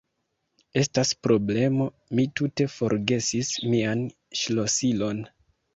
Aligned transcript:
Estas 0.81 1.11
problemo: 1.27 1.87
mi 2.21 2.27
tute 2.41 2.69
forgesis 2.79 3.55
mian 3.71 4.07
ŝlosilon. 4.43 5.25